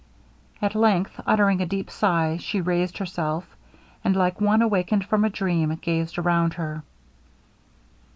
At 0.63 0.73
length 0.73 1.21
uttering 1.27 1.61
a 1.61 1.67
deep 1.67 1.91
sigh, 1.91 2.37
she 2.37 2.59
raised 2.59 2.97
herself, 2.97 3.45
and, 4.03 4.15
like 4.15 4.41
one 4.41 4.63
awakened 4.63 5.05
from 5.05 5.23
a 5.23 5.29
dream, 5.29 5.75
gazed 5.75 6.17
around 6.17 6.55
her. 6.55 6.81